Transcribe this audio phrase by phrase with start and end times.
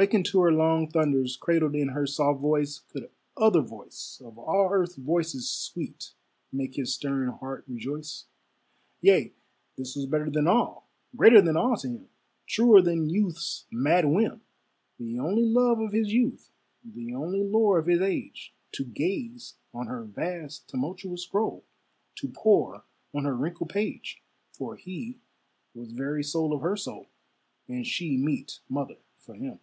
[0.00, 4.68] Wakened to her long thunders, Cradled in her soft voice, Could other voice of all
[4.70, 6.12] earth's voices sweet
[6.52, 8.26] Make his stern heart rejoice?
[9.00, 9.32] Yea,
[9.76, 12.08] this was better than all, greater than all to him,
[12.46, 14.42] Truer than youth's mad whim,
[15.00, 16.48] The only love of his youth,
[16.84, 21.64] the only lore of his age, To gaze on her vast tumultuous scroll,
[22.18, 24.22] To pore on her wrinkled page:
[24.52, 25.18] For he
[25.74, 27.08] was very soul of her soul,
[27.66, 29.58] And she meet mother for him.